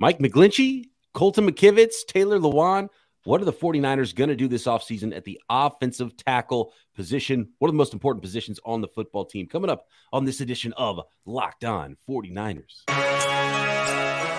[0.00, 2.88] Mike McGlinchey, Colton McKivitz, Taylor Lewan.
[3.24, 7.50] What are the 49ers going to do this offseason at the offensive tackle position?
[7.58, 9.46] One of the most important positions on the football team?
[9.46, 12.84] Coming up on this edition of Locked On 49ers.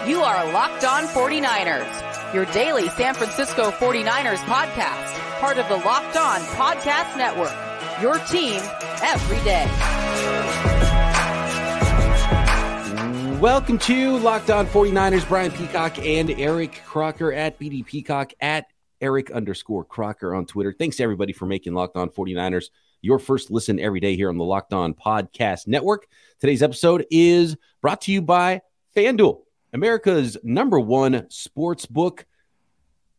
[0.09, 6.17] You are Locked On 49ers, your daily San Francisco 49ers podcast, part of the Locked
[6.17, 7.53] On Podcast Network.
[8.01, 8.59] Your team
[9.03, 9.90] every day.
[13.41, 15.27] Welcome to Locked On 49ers.
[15.27, 18.67] Brian Peacock and Eric Crocker at BD Peacock at
[19.01, 20.71] Eric underscore Crocker on Twitter.
[20.71, 22.65] Thanks everybody for making Locked On 49ers
[23.01, 26.05] your first listen every day here on the Locked On Podcast Network.
[26.39, 28.61] Today's episode is brought to you by
[28.95, 29.41] FanDuel,
[29.73, 32.27] America's number one sports book.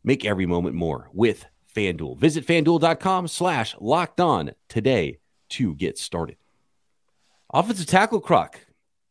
[0.05, 2.17] Make every moment more with FanDuel.
[2.17, 6.37] Visit fanduel.com slash locked on today to get started.
[7.53, 8.61] Offensive tackle Croc.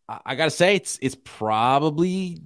[0.08, 2.40] I got to say, it's it's probably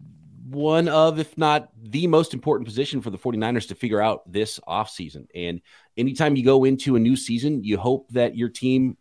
[0.48, 4.60] one of, if not the most important position for the 49ers to figure out this
[4.68, 5.26] offseason.
[5.34, 5.60] And
[5.96, 8.96] anytime you go into a new season, you hope that your team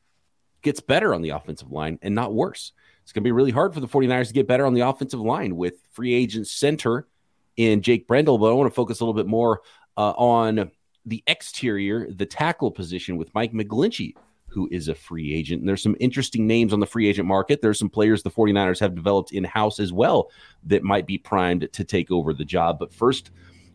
[0.61, 2.71] gets better on the offensive line and not worse.
[3.03, 5.19] It's going to be really hard for the 49ers to get better on the offensive
[5.19, 7.07] line with free agent center
[7.55, 8.39] in Jake Brendel.
[8.39, 9.61] But I want to focus a little bit more
[9.95, 10.71] uh, on
[11.05, 14.15] the exterior, the tackle position with Mike McGlinchey
[14.55, 15.59] who is a free agent.
[15.59, 17.61] And there's some interesting names on the free agent market.
[17.61, 20.31] There's some players the 49ers have developed in house as well
[20.63, 22.79] that might be primed to take over the job.
[22.79, 23.31] But first,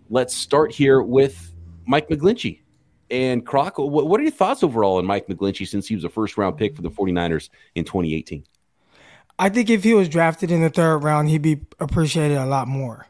[0.09, 1.53] let's start here with
[1.87, 2.61] Mike McGlinchey.
[3.11, 6.39] And Croc, what are your thoughts overall on Mike McGlinchey since he was a first
[6.39, 8.45] round pick for the 49ers in 2018?
[9.39, 12.69] I think if he was drafted in the third round, he'd be appreciated a lot
[12.69, 13.07] more.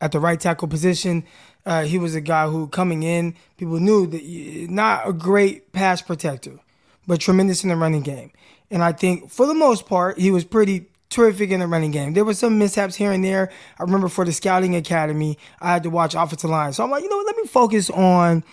[0.00, 1.24] At the right tackle position,
[1.66, 4.22] uh, he was a guy who, coming in, people knew that
[4.70, 6.60] not a great pass protector
[7.06, 8.30] but tremendous in the running game.
[8.70, 12.14] And I think for the most part, he was pretty terrific in the running game.
[12.14, 13.50] There were some mishaps here and there.
[13.78, 16.72] I remember for the scouting academy, I had to watch offensive line.
[16.72, 18.44] So I'm like, you know what, let me focus on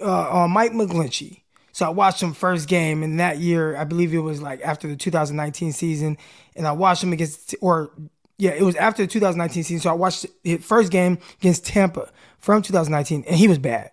[0.00, 1.42] uh, on Mike McGlinchey.
[1.72, 4.88] So I watched him first game, and that year, I believe it was like after
[4.88, 6.18] the 2019 season,
[6.54, 7.90] and I watched him against, or
[8.36, 9.80] yeah, it was after the 2019 season.
[9.80, 13.90] So I watched his first game against Tampa from 2019, and he was bad.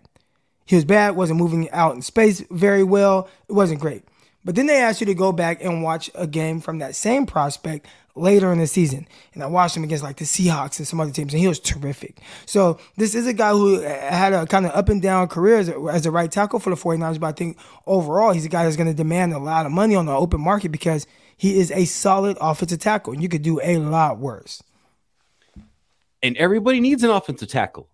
[0.70, 3.28] He was bad, wasn't moving out in space very well.
[3.48, 4.04] It wasn't great.
[4.44, 7.26] But then they asked you to go back and watch a game from that same
[7.26, 9.08] prospect later in the season.
[9.34, 11.58] And I watched him against like the Seahawks and some other teams, and he was
[11.58, 12.20] terrific.
[12.46, 15.56] So this is a guy who uh, had a kind of up and down career
[15.56, 18.48] as a, as a right tackle for the 49ers, but I think overall he's a
[18.48, 21.04] guy that's going to demand a lot of money on the open market because
[21.36, 24.62] he is a solid offensive tackle, and you could do a lot worse.
[26.22, 27.88] And everybody needs an offensive tackle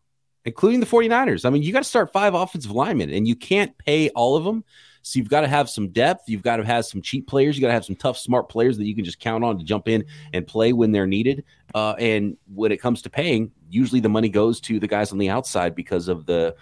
[0.46, 1.44] including the 49ers.
[1.44, 4.44] I mean, you got to start five offensive linemen, and you can't pay all of
[4.44, 4.64] them.
[5.02, 6.28] So you've got to have some depth.
[6.28, 7.56] You've got to have some cheap players.
[7.56, 9.64] You got to have some tough, smart players that you can just count on to
[9.64, 11.44] jump in and play when they're needed.
[11.74, 15.18] Uh, and when it comes to paying, usually the money goes to the guys on
[15.18, 16.56] the outside because of the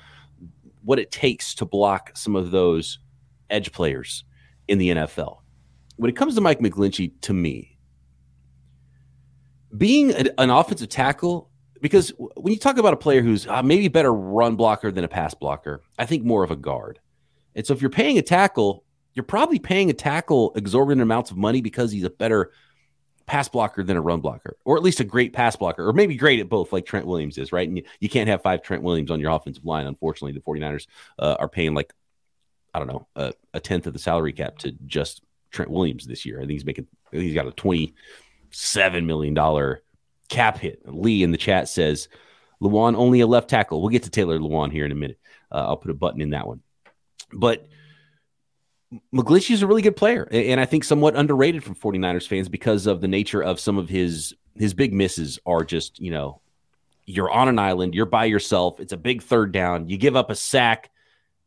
[0.83, 2.99] what it takes to block some of those
[3.49, 4.25] edge players
[4.69, 5.39] in the NFL.
[5.97, 7.79] When it comes to Mike McGlinchey, to me,
[9.77, 11.51] being an offensive tackle
[11.85, 15.09] because when you talk about a player who's uh, maybe better run blocker than a
[15.09, 16.99] pass blocker, I think more of a guard.
[17.55, 21.37] And so if you're paying a tackle, you're probably paying a tackle exorbitant amounts of
[21.37, 22.53] money because he's a better
[23.27, 26.17] pass blocker than a run blocker, or at least a great pass blocker, or maybe
[26.17, 27.69] great at both, like Trent Williams is, right?
[27.69, 29.87] And you, you can't have five Trent Williams on your offensive line.
[29.87, 30.87] Unfortunately, the 49ers
[31.19, 31.93] uh, are paying like,
[32.73, 35.21] I don't know, a, a, tenth of the salary cap to just
[35.51, 36.39] Trent Williams this year.
[36.39, 39.35] I think he's making, he's got a $27 million
[40.29, 40.81] cap hit.
[40.85, 42.09] Lee in the chat says,
[42.63, 43.81] Lewan only a left tackle.
[43.81, 45.19] We'll get to Taylor Lewan here in a minute.
[45.51, 46.63] Uh, I'll put a button in that one.
[47.33, 47.67] But
[49.15, 52.87] McGlinchey is a really good player, and I think somewhat underrated from 49ers fans because
[52.87, 56.41] of the nature of some of his his big misses are just, you know,
[57.07, 60.31] you're on an island, you're by yourself, it's a big third down, you give up
[60.31, 60.91] a sack,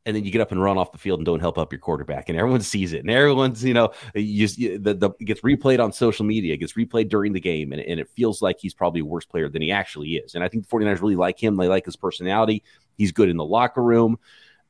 [0.08, 1.80] and then you get up and run off the field and don't help up your
[1.80, 5.84] quarterback, and everyone sees it, and everyone's you know you, you the, the gets replayed
[5.84, 9.02] on social media, gets replayed during the game, and, and it feels like he's probably
[9.02, 10.34] a worse player than he actually is.
[10.34, 11.58] And I think the 49ers really like him.
[11.58, 12.64] They like his personality.
[12.98, 14.18] He's good in the locker room,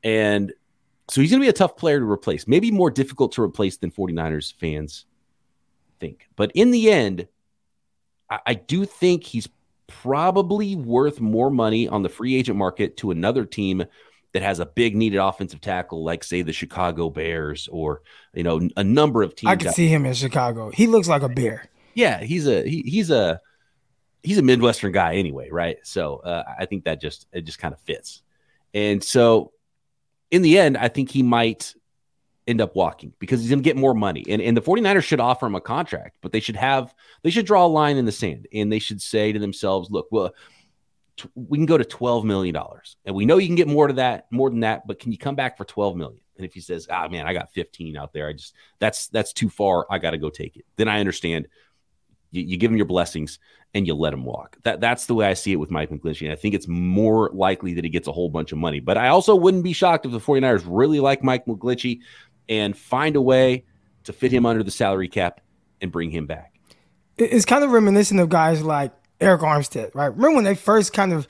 [0.02, 0.52] and
[1.08, 2.48] so he's going to be a tough player to replace.
[2.48, 5.06] Maybe more difficult to replace than 49ers fans
[6.00, 6.28] think.
[6.34, 7.28] But in the end,
[8.28, 9.48] I, I do think he's
[9.86, 13.84] probably worth more money on the free agent market to another team
[14.32, 18.02] that has a big needed offensive tackle, like say the Chicago Bears or
[18.34, 19.50] you know a number of teams.
[19.50, 20.70] I can see him in Chicago.
[20.70, 21.68] He looks like a bear.
[21.94, 23.40] Yeah, he's a he, he's a
[24.22, 25.78] he's a Midwestern guy anyway, right?
[25.84, 28.22] So uh, I think that just it just kind of fits.
[28.74, 29.52] And so
[30.30, 31.74] in the end, I think he might
[32.46, 34.24] end up walking because he's going to get more money.
[34.28, 37.46] And, and the 49ers should offer him a contract, but they should have, they should
[37.46, 40.32] draw a line in the sand and they should say to themselves, look, well,
[41.34, 42.56] we can go to $12 million.
[43.04, 45.18] And we know you can get more to that, more than that, but can you
[45.18, 46.20] come back for 12 million?
[46.36, 49.32] And if he says, ah, man, I got 15 out there, I just, that's, that's
[49.32, 49.86] too far.
[49.90, 50.64] I got to go take it.
[50.76, 51.48] Then I understand
[52.30, 53.38] you, you, give him your blessings
[53.74, 54.56] and you let him walk.
[54.62, 56.22] That, that's the way I see it with Mike McGlinchey.
[56.22, 58.96] And I think it's more likely that he gets a whole bunch of money, but
[58.96, 62.00] I also wouldn't be shocked if the 49ers really like Mike McGlinchey
[62.48, 63.64] and find a way
[64.04, 65.40] to fit him under the salary cap
[65.80, 66.54] and bring him back.
[67.16, 70.06] It's kind of reminiscent of guys like Arik Armstead, right?
[70.06, 71.26] Remember when they first kind of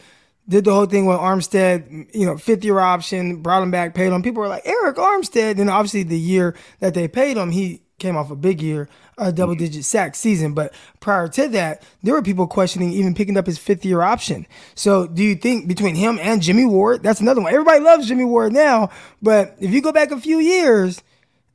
[0.48, 4.12] did the whole thing with Armstead, you know, fifth year option, brought him back, paid
[4.12, 4.22] him.
[4.22, 5.58] People were like, Arik Armstead.
[5.60, 8.88] And obviously, the year that they paid him, he came off a big year,
[9.18, 10.54] a double digit sack season.
[10.54, 14.46] But prior to that, there were people questioning even picking up his fifth year option.
[14.74, 17.52] So, do you think between him and Jimmy Ward, that's another one?
[17.52, 18.90] Everybody loves Jimmy Ward now.
[19.20, 21.02] But if you go back a few years,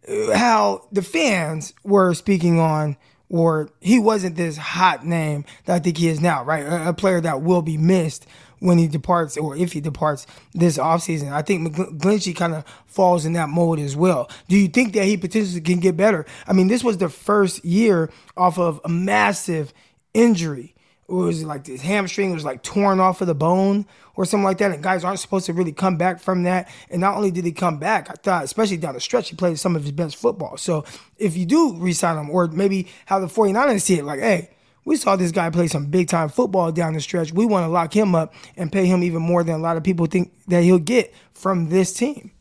[0.08, 2.98] uh, how the fans were speaking on
[3.34, 6.64] or he wasn't this hot name that I think he is now, right?
[6.64, 8.28] A, a player that will be missed
[8.60, 11.32] when he departs or if he departs this offseason.
[11.32, 14.30] I think McGlinchey kind of falls in that mold as well.
[14.50, 16.28] Do you think that he potentially can get better?
[16.46, 19.74] I mean, this was the first year off of a massive
[20.14, 20.76] injury
[21.22, 24.58] it was like his hamstring was like torn off of the bone or something like
[24.60, 24.72] that.
[24.72, 26.70] And guys aren't supposed to really come back from that.
[26.90, 29.60] And not only did he come back, I thought, especially down the stretch, he played
[29.60, 30.58] some of his best football.
[30.58, 30.86] So
[31.18, 34.50] if you do resign him, or maybe how the 49ers see it, like, hey,
[34.86, 37.32] we saw this guy play some big time football down the stretch.
[37.32, 39.84] We want to lock him up and pay him even more than a lot of
[39.84, 42.32] people think that he'll get from this team.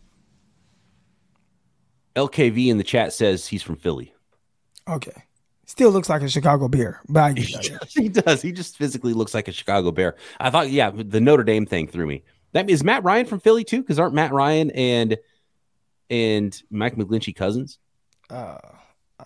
[2.16, 4.12] LKV in the chat says he's from Philly.
[4.88, 5.24] Okay.
[5.72, 7.40] Still looks like a Chicago Bear, but I,
[7.88, 8.42] he does.
[8.42, 10.16] He just physically looks like a Chicago Bear.
[10.38, 12.24] I thought, yeah, the Notre Dame thing threw me.
[12.52, 15.16] That is Matt Ryan from Philly too, because aren't Matt Ryan and
[16.10, 17.78] and Mike McGlinchey cousins?
[18.28, 18.58] Uh,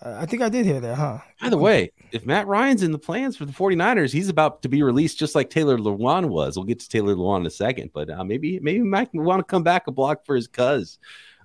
[0.01, 1.17] I think I did hear that, huh?
[1.41, 4.69] By the way, if Matt Ryan's in the plans for the 49ers, he's about to
[4.69, 6.55] be released just like Taylor Lewan was.
[6.55, 9.41] We'll get to Taylor Lewan in a second, but uh, maybe maybe Mike will want
[9.41, 10.97] to come back a block for his cuz.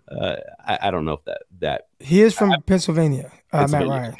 [0.08, 3.88] Uh, I, I, don't know if that that he is from Pennsylvania, uh, Pennsylvania.
[3.88, 4.16] Matt Ryan.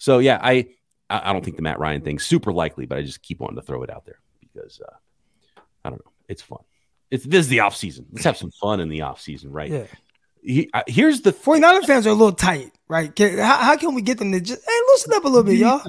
[0.00, 0.66] So yeah, I
[1.10, 3.62] I don't think the Matt Ryan thing's super likely, but I just keep wanting to
[3.62, 4.94] throw it out there because uh,
[5.84, 6.12] I don't know.
[6.26, 6.60] It's fun.
[7.10, 8.06] It's this is the off season.
[8.10, 9.70] Let's have some fun in the off season, right?
[9.70, 9.86] Yeah.
[10.42, 13.14] He, uh, here's the 49er fans are a little tight right?
[13.14, 15.56] Can, how, how, can we get them to just hey loosen up a little bit,
[15.56, 15.80] y'all?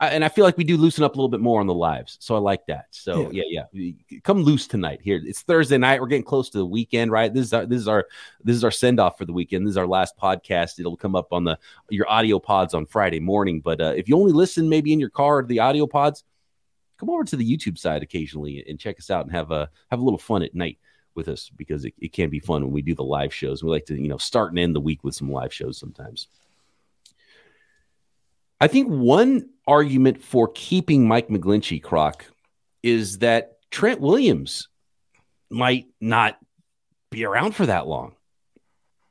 [0.00, 2.16] And I feel like we do loosen up a little bit more on the lives,
[2.20, 2.86] so I like that.
[2.92, 4.18] So yeah, yeah, yeah.
[4.22, 5.00] come loose tonight.
[5.02, 6.00] Here, it's Thursday night.
[6.00, 7.34] We're getting close to the weekend, right?
[7.34, 8.06] This is our this is our
[8.44, 9.66] this is our send off for the weekend.
[9.66, 10.78] This is our last podcast.
[10.78, 11.58] It'll come up on the
[11.90, 13.60] your audio pods on Friday morning.
[13.60, 16.22] But uh, if you only listen maybe in your car to the audio pods,
[16.98, 19.98] come over to the YouTube side occasionally and check us out and have a have
[19.98, 20.78] a little fun at night
[21.14, 23.62] with us because it, it can be fun when we do the live shows.
[23.62, 26.28] We like to, you know, start and end the week with some live shows sometimes.
[28.60, 32.24] I think one argument for keeping Mike McGlinchey, Croc,
[32.82, 34.68] is that Trent Williams
[35.50, 36.38] might not
[37.10, 38.14] be around for that long.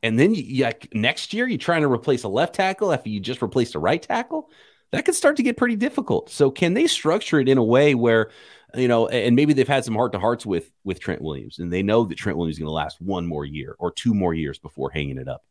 [0.02, 3.20] And then you, you, next year, you're trying to replace a left tackle after you
[3.20, 4.50] just replaced a right tackle.
[4.92, 6.30] That could start to get pretty difficult.
[6.30, 8.30] So, can they structure it in a way where,
[8.76, 11.72] you know, and maybe they've had some heart to hearts with with Trent Williams, and
[11.72, 14.34] they know that Trent Williams is going to last one more year or two more
[14.34, 15.44] years before hanging it up.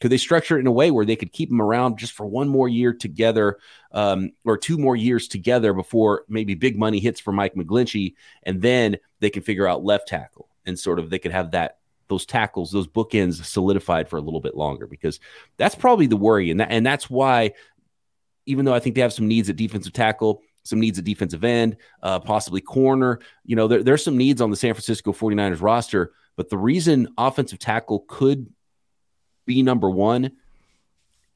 [0.00, 2.26] Could they structure it in a way where they could keep him around just for
[2.26, 3.58] one more year together,
[3.92, 8.60] um, or two more years together before maybe big money hits for Mike McGlinchey, and
[8.60, 11.78] then they can figure out left tackle and sort of they could have that
[12.08, 15.18] those tackles, those bookends solidified for a little bit longer because
[15.56, 17.52] that's probably the worry, and that and that's why,
[18.44, 21.44] even though I think they have some needs at defensive tackle, some needs at defensive
[21.44, 23.20] end, uh, possibly corner.
[23.44, 27.08] You know, there, there's some needs on the San Francisco 49ers roster, but the reason
[27.16, 28.46] offensive tackle could
[29.46, 30.32] be number one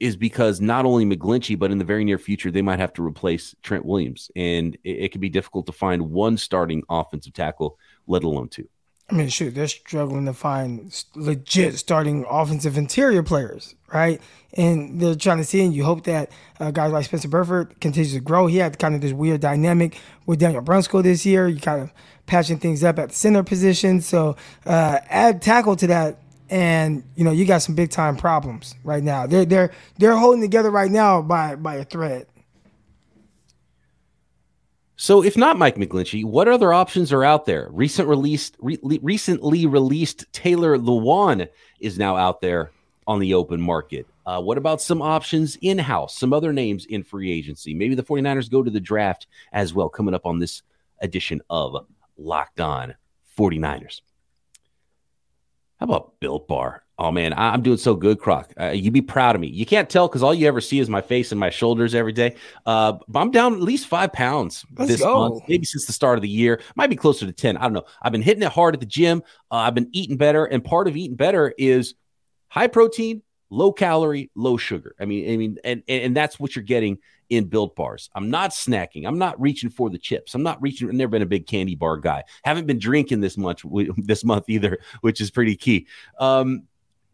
[0.00, 3.06] is because not only McGlinchey, but in the very near future, they might have to
[3.06, 4.30] replace Trent Williams.
[4.34, 8.68] And it, it can be difficult to find one starting offensive tackle, let alone two.
[9.10, 14.20] I mean, shoot, they're struggling to find legit starting offensive interior players, right?
[14.54, 18.12] And they're trying to see, and you hope that uh, guys like Spencer Burford continues
[18.14, 18.46] to grow.
[18.46, 21.48] He had kind of this weird dynamic with Daniel Brunskill this year.
[21.48, 21.92] You kind of
[22.26, 24.00] patching things up at the center position.
[24.00, 26.18] So uh, add tackle to that
[26.50, 29.26] and you know you got some big time problems right now.
[29.26, 32.26] They're they're they're holding together right now by by a thread.
[35.02, 37.70] So, if not Mike McGlinchey, what other options are out there?
[37.72, 41.48] Recent released, re- recently released Taylor Lewan
[41.80, 42.70] is now out there
[43.06, 44.06] on the open market.
[44.26, 46.18] Uh, what about some options in house?
[46.18, 47.72] Some other names in free agency?
[47.72, 50.60] Maybe the 49ers go to the draft as well, coming up on this
[51.00, 51.86] edition of
[52.18, 52.94] Locked On
[53.38, 54.02] 49ers.
[55.80, 56.84] How about Built Bar?
[56.98, 58.52] Oh man, I- am doing so good, Croc.
[58.60, 59.48] Uh, you be proud of me.
[59.48, 62.12] You can't tell because all you ever see is my face and my shoulders every
[62.12, 62.36] day.
[62.66, 65.30] Uh, but I'm down at least five pounds Let's this go.
[65.30, 66.60] month, maybe since the start of the year.
[66.76, 67.56] Might be closer to ten.
[67.56, 67.86] I don't know.
[68.02, 69.22] I've been hitting it hard at the gym.
[69.50, 71.94] Uh, I've been eating better, and part of eating better is
[72.48, 74.94] high protein, low calorie, low sugar.
[75.00, 76.98] I mean, I mean, and and, and that's what you're getting
[77.30, 78.10] in built bars.
[78.14, 79.06] I'm not snacking.
[79.06, 80.34] I'm not reaching for the chips.
[80.34, 80.88] I'm not reaching.
[80.88, 82.24] I've never been a big candy bar guy.
[82.42, 83.64] Haven't been drinking this much
[83.96, 85.86] this month either, which is pretty key.
[86.18, 86.64] Um,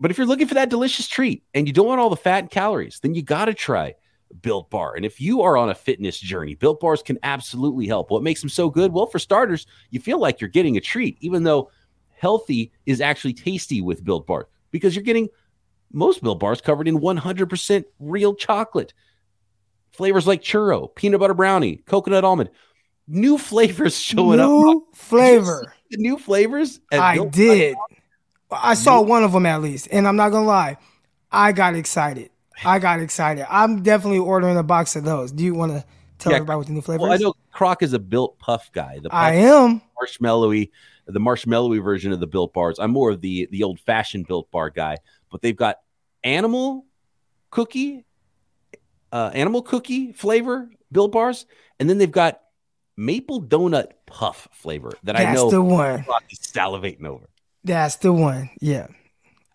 [0.01, 2.41] but if you're looking for that delicious treat and you don't want all the fat
[2.41, 3.95] and calories, then you got to try
[4.43, 4.95] Built Bar.
[4.95, 8.11] And if you are on a fitness journey, Built Bars can absolutely help.
[8.11, 8.93] What makes them so good?
[8.93, 11.71] Well, for starters, you feel like you're getting a treat, even though
[12.19, 15.29] healthy is actually tasty with Built Bar because you're getting
[15.93, 18.93] most Built Bars covered in 100% real chocolate.
[19.97, 22.51] Flavors like churro, peanut butter brownie, coconut almond.
[23.09, 24.49] New flavors showing up.
[24.49, 25.73] New flavor.
[25.91, 26.81] The new flavors.
[26.93, 27.77] I Built did.
[28.51, 30.77] I saw one of them at least, and I'm not gonna lie,
[31.33, 32.31] I got excited.
[32.65, 33.47] I got excited.
[33.51, 35.33] I'm definitely ordering a box of those.
[35.33, 35.85] Do you want to
[36.19, 38.71] tell Yeah, everybody what the new flavor Well, I know Croc is a built puff
[38.73, 38.99] guy.
[39.03, 39.83] The puff I am.
[40.01, 40.71] marshmallowy,
[41.07, 42.79] the marshmallowy version of the built bars.
[42.79, 44.97] I'm more of the the old fashioned built bar guy,
[45.31, 45.77] but they've got
[46.25, 46.87] animal
[47.51, 48.05] cookie,
[49.17, 51.47] uh, animal cookie flavor built bars,
[51.81, 52.43] and then they've got
[52.99, 56.05] maple donut puff flavor that I know the one.
[56.35, 57.25] Salivating over.
[57.65, 58.51] That's the one.
[58.61, 58.89] Yeah.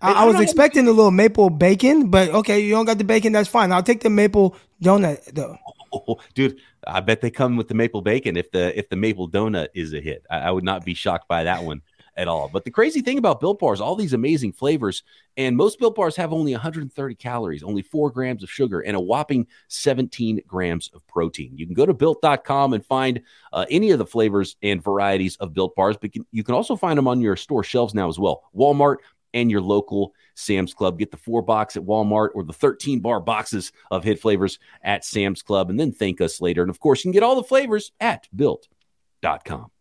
[0.01, 3.03] I, I I was expecting a little maple bacon, but okay, you don't got the
[3.03, 3.33] bacon.
[3.33, 3.71] That's fine.
[3.71, 5.57] I'll take the maple donut though.
[5.93, 9.29] Oh, dude, I bet they come with the maple bacon if the if the maple
[9.29, 10.25] donut is a hit.
[10.31, 11.83] I, I would not be shocked by that one
[12.17, 12.49] at all.
[12.51, 15.03] But the crazy thing about Built Bars, all these amazing flavors,
[15.37, 18.99] and most Built Bars have only 130 calories, only four grams of sugar, and a
[18.99, 21.51] whopping 17 grams of protein.
[21.55, 23.21] You can go to built.com and find
[23.53, 26.55] uh, any of the flavors and varieties of Built Bars, but you can- you can
[26.55, 28.43] also find them on your store shelves now as well.
[28.55, 28.97] Walmart
[29.33, 30.99] and your local Sam's Club.
[30.99, 35.05] Get the four box at Walmart or the 13 bar boxes of hit flavors at
[35.05, 36.61] Sam's Club, and then thank us later.
[36.61, 39.71] And of course, you can get all the flavors at built.com.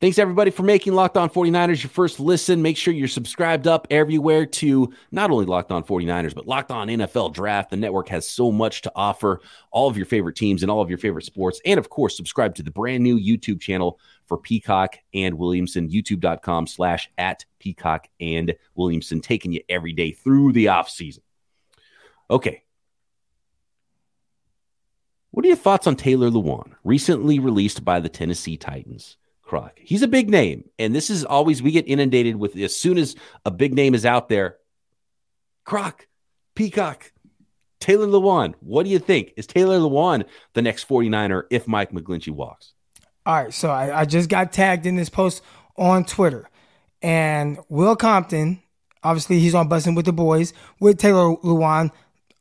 [0.00, 2.62] Thanks everybody for making Locked On 49ers your first listen.
[2.62, 6.86] Make sure you're subscribed up everywhere to not only Locked On 49ers, but Locked On
[6.86, 7.70] NFL Draft.
[7.70, 9.40] The network has so much to offer
[9.72, 11.60] all of your favorite teams and all of your favorite sports.
[11.66, 16.68] And of course, subscribe to the brand new YouTube channel for Peacock and Williamson, youtube.com
[16.68, 21.20] slash at Peacock and Williamson, taking you every day through the offseason.
[22.30, 22.62] Okay.
[25.32, 29.16] What are your thoughts on Taylor Lewan, recently released by the Tennessee Titans?
[29.48, 29.78] Croc.
[29.82, 33.16] He's a big name, and this is always we get inundated with as soon as
[33.46, 34.58] a big name is out there.
[35.64, 36.06] Croc,
[36.54, 37.12] Peacock,
[37.80, 38.54] Taylor Lewan.
[38.60, 39.32] What do you think?
[39.38, 42.74] Is Taylor Lewan the next 49er if Mike McGlinchey walks?
[43.24, 45.42] All right, so I, I just got tagged in this post
[45.78, 46.50] on Twitter,
[47.00, 48.62] and Will Compton,
[49.02, 51.90] obviously he's on Bussin' with the Boys with Taylor Lewan.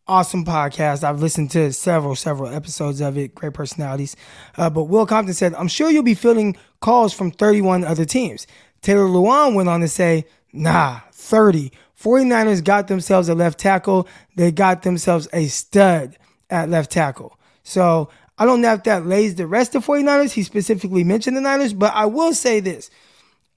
[0.10, 1.04] Awesome podcast.
[1.04, 3.36] I've listened to several, several episodes of it.
[3.36, 4.16] Great personalities.
[4.58, 8.48] Uh, but Will Compton said, I'm sure you'll be fielding calls from 31 other teams.
[8.82, 11.72] Taylor Lewan went on to say, nah, 30.
[12.00, 14.08] 49ers got themselves a left tackle.
[14.36, 16.18] They got themselves a stud
[16.50, 17.38] at left tackle.
[17.64, 20.32] So I don't know if that lays the rest of 49ers.
[20.32, 22.90] He specifically mentioned the Niners, but I will say this.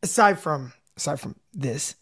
[0.03, 1.95] Aside from aside from this,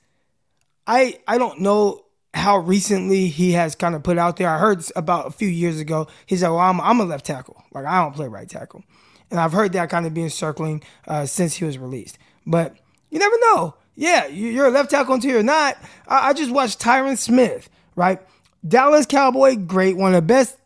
[0.87, 4.49] I I don't know how recently he has kind of put out there.
[4.49, 6.07] I heard about a few years ago.
[6.27, 7.61] He said, "Well, I'm I'm a left tackle.
[7.73, 8.85] Like I don't play right tackle,"
[9.31, 12.19] and I've heard that kind of being circling uh, since he was released.
[12.47, 12.77] But
[13.11, 13.75] you never know.
[13.95, 15.77] Yeah, you- you're a left tackle until you're not.
[16.07, 18.21] I, I just watched Tyron Smith, right?
[18.67, 20.57] Dallas Cowboy, great, one of the best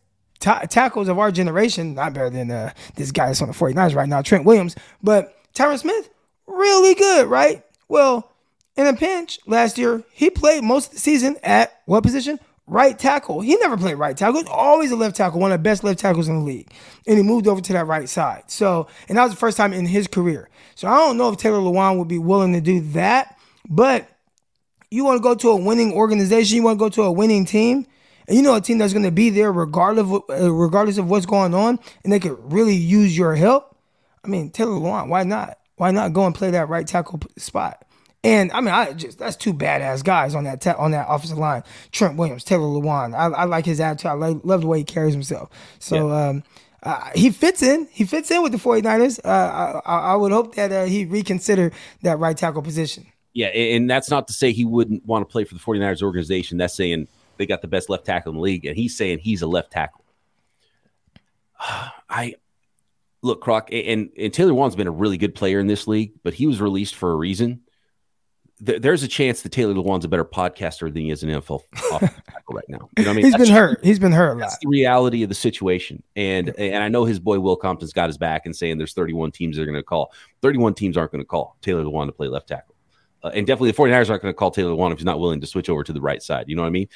[0.41, 1.95] ta- tackles of our generation.
[1.95, 4.77] Not better than uh, this guy that's on the 49ers right now, Trent Williams.
[5.03, 6.09] But Tyron Smith,
[6.47, 7.65] really good, right?
[7.89, 8.31] Well,
[8.77, 12.39] in a pinch last year, he played most of the season at what position?
[12.67, 13.41] Right tackle.
[13.41, 14.41] He never played right tackle.
[14.41, 16.73] He's always a left tackle, one of the best left tackles in the league.
[17.07, 18.45] And he moved over to that right side.
[18.47, 20.49] So, and that was the first time in his career.
[20.75, 23.37] So I don't know if Taylor Lewan would be willing to do that,
[23.69, 24.09] but
[24.91, 27.45] you want to go to a winning organization, you want to go to a winning
[27.45, 27.87] team,
[28.29, 31.09] and you know a team that's going to be there regardless of, uh, regardless of
[31.09, 33.77] what's going on, and they could really use your help.
[34.25, 35.59] I mean, Taylor Lewan, why not?
[35.77, 37.82] Why not go and play that right tackle spot?
[38.25, 41.39] And I mean, I just that's two badass guys on that ta- on that offensive
[41.39, 41.65] line.
[41.91, 43.15] Trent Williams, Taylor Lewan.
[43.15, 44.11] I, I like his attitude.
[44.11, 45.51] I like, love the way he carries himself.
[45.81, 46.45] So um,
[46.85, 47.89] uh, he fits in.
[47.91, 49.19] He fits in with the 49ers.
[49.25, 53.07] Uh, I, I I would hope that uh, he reconsider that right tackle position.
[53.33, 56.59] Yeah, and that's not to say he wouldn't want to play for the 49ers organization.
[56.59, 59.43] That's saying they got the best left tackle in the league, and he's saying he's
[59.43, 60.05] a left tackle.
[62.09, 62.35] I
[63.23, 66.35] look, Croc, and, and Taylor Lewan's been a really good player in this league, but
[66.35, 67.63] he was released for a reason.
[68.65, 71.63] Th- there's a chance that Taylor Lewan's a better podcaster than he is an NFL
[71.75, 72.89] tackle right now.
[72.97, 73.25] You know I mean?
[73.25, 73.85] He's That's been hurt.
[73.85, 74.37] He's been hurt.
[74.37, 76.03] a That's the reality of the situation.
[76.17, 79.33] And and I know his boy Will Compton's got his back and saying there's 31
[79.33, 80.13] teams that are going to call.
[80.43, 82.75] 31 teams aren't going to call Taylor Lewan to play left tackle.
[83.23, 85.41] Uh, and definitely the 49ers aren't going to call Taylor Lewan if he's not willing
[85.41, 86.47] to switch over to the right side.
[86.49, 86.89] You know what I mean?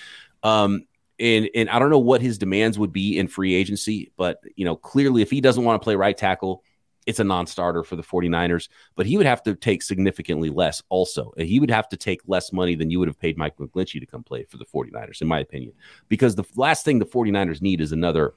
[0.42, 0.87] Um,
[1.18, 4.64] and and I don't know what his demands would be in free agency, but you
[4.64, 6.62] know, clearly if he doesn't want to play right tackle,
[7.07, 11.33] it's a non-starter for the 49ers, but he would have to take significantly less also.
[11.39, 14.07] He would have to take less money than you would have paid Mike McGlinchey to
[14.07, 15.73] come play for the 49ers, in my opinion.
[16.09, 18.35] Because the last thing the 49ers need is another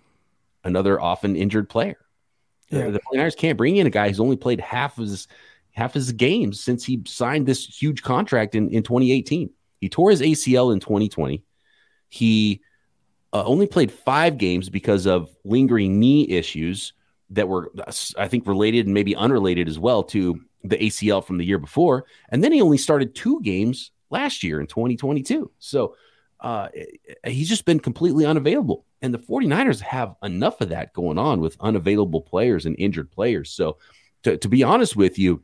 [0.63, 1.97] another often injured player.
[2.69, 2.91] Yeah.
[2.91, 5.27] The 49ers can't bring in a guy who's only played half of his
[5.71, 9.49] half his games since he signed this huge contract in, in 2018.
[9.81, 11.43] He tore his ACL in 2020.
[12.09, 12.61] He
[13.33, 16.93] uh, only played five games because of lingering knee issues
[17.31, 17.71] that were,
[18.17, 22.05] I think, related and maybe unrelated as well to the ACL from the year before.
[22.29, 25.51] And then he only started two games last year in 2022.
[25.59, 25.95] So
[26.39, 26.69] uh,
[27.25, 28.85] he's just been completely unavailable.
[29.01, 33.51] And the 49ers have enough of that going on with unavailable players and injured players.
[33.51, 33.77] So,
[34.23, 35.41] to, to be honest with you,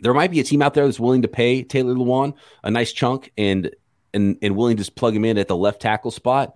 [0.00, 2.92] there might be a team out there that's willing to pay Taylor Lewan a nice
[2.92, 3.70] chunk and
[4.12, 6.54] and and willing to just plug him in at the left tackle spot.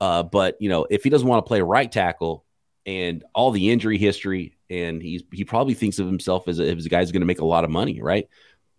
[0.00, 2.44] Uh, but you know, if he doesn't want to play right tackle,
[2.86, 6.86] and all the injury history, and he's he probably thinks of himself as a, as
[6.86, 8.28] a guy who's going to make a lot of money, right?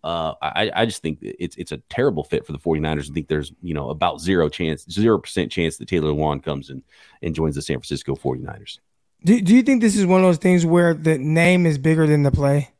[0.04, 3.10] Uh, I, I just think it's it's a terrible fit for the 49ers.
[3.10, 6.82] I think there's, you know, about zero chance, 0% chance that Taylor Lewan comes and,
[7.22, 8.80] and joins the San Francisco 49ers.
[9.24, 12.06] Do, do you think this is one of those things where the name is bigger
[12.06, 12.70] than the play?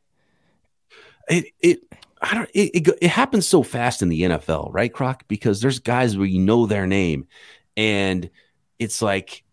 [1.27, 1.79] It, it,
[2.21, 5.27] I don't, it, it, it happens so fast in the NFL, right, Croc?
[5.27, 7.27] Because there's guys where you know their name
[7.75, 8.29] and
[8.77, 9.43] it's like,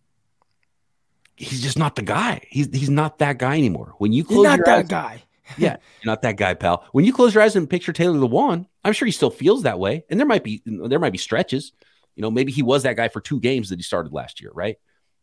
[1.42, 2.40] he's just not the guy.
[2.48, 3.94] He's he's not that guy anymore.
[3.98, 5.22] When you close not your that eyes, guy.
[5.58, 6.84] yeah, you're not that guy, pal.
[6.92, 9.78] When you close your eyes and picture Taylor Lewan, I'm sure he still feels that
[9.78, 10.04] way.
[10.08, 11.72] And there might be there might be stretches.
[12.14, 14.50] You know, maybe he was that guy for two games that he started last year,
[14.54, 14.76] right?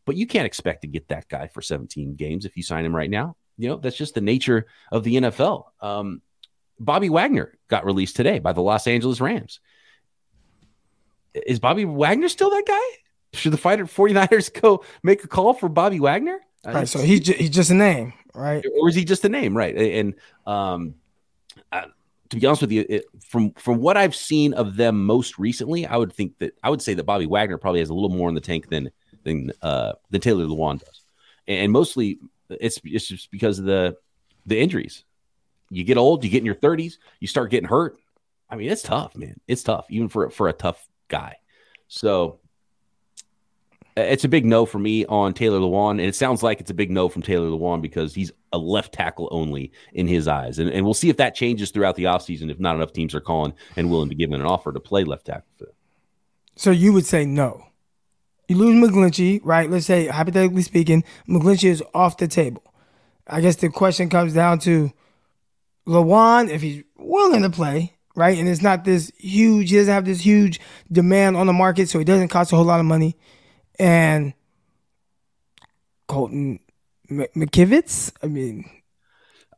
[0.06, 2.96] But you can't expect to get that guy for 17 games if you sign him
[2.96, 3.36] right now.
[3.58, 5.66] You know, that's just the nature of the NFL.
[5.82, 6.22] Um,
[6.80, 9.60] Bobby Wagner got released today by the Los Angeles Rams.
[11.34, 12.82] Is Bobby Wagner still that guy?
[13.34, 16.40] Should the fighter 49ers go make a call for Bobby Wagner?
[16.66, 18.64] All right, so he's, ju- he's just a name, right?
[18.82, 19.76] Or is he just a name, right?
[19.76, 20.16] And
[20.46, 20.96] um,
[21.72, 21.86] uh,
[22.30, 25.86] to be honest with you, it, from from what I've seen of them most recently,
[25.86, 28.28] I would think that I would say that Bobby Wagner probably has a little more
[28.28, 28.92] in the tank than
[29.24, 31.06] than uh, than Taylor Lewan does,
[31.48, 33.96] and mostly it's it's just because of the
[34.46, 35.06] the injuries.
[35.70, 37.98] You get old, you get in your 30s, you start getting hurt.
[38.50, 39.40] I mean, it's tough, man.
[39.48, 41.36] It's tough, even for for a tough guy.
[41.88, 42.39] So
[44.00, 46.74] it's a big no for me on Taylor Lewan, and it sounds like it's a
[46.74, 50.60] big no from Taylor Lewan because he's a left tackle only in his eyes.
[50.60, 53.22] And, and we'll see if that changes throughout the offseason if not enough teams are
[53.22, 55.46] calling and willing to give him an offer to play left tackle.
[56.56, 57.66] So you would say no.
[58.48, 59.70] You lose McGlinchey, right?
[59.70, 62.64] Let's say, hypothetically speaking, McGlinchey is off the table.
[63.28, 64.92] I guess the question comes down to
[65.88, 68.38] Lewan, if he's willing to play, right?
[68.38, 70.60] And it's not this huge, he doesn't have this huge
[70.92, 73.16] demand on the market, so he doesn't cost a whole lot of money
[73.80, 74.34] and
[76.08, 76.60] Colton
[77.10, 78.12] McKivitz.
[78.22, 78.70] I mean,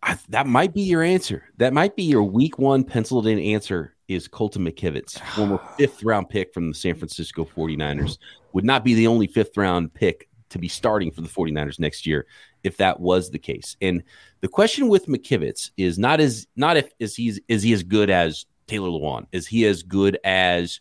[0.03, 1.43] I, that might be your answer.
[1.57, 6.29] That might be your week one penciled in answer is Colton McKivitz, former fifth round
[6.29, 8.17] pick from the San Francisco 49ers.
[8.53, 12.05] Would not be the only fifth round pick to be starting for the 49ers next
[12.05, 12.27] year
[12.63, 13.77] if that was the case.
[13.81, 14.03] And
[14.41, 18.09] the question with McKivitz is not as not if is he's is he as good
[18.09, 19.27] as Taylor Lewan?
[19.31, 20.79] Is he as good as